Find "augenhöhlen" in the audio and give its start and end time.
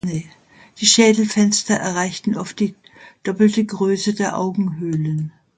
4.35-5.31